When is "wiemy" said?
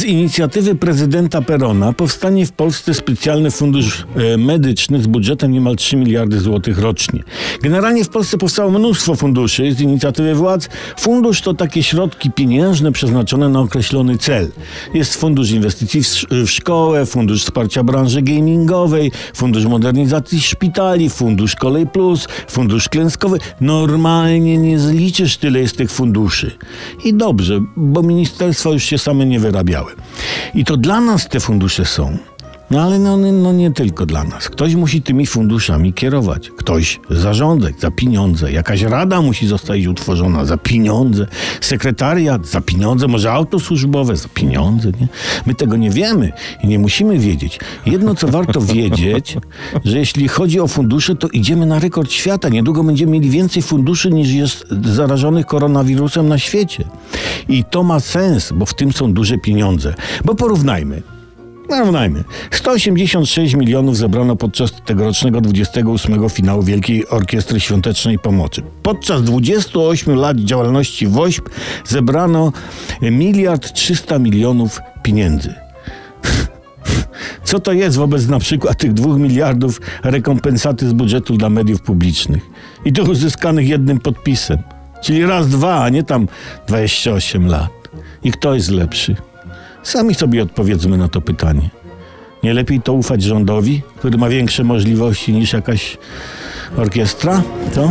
45.90-46.32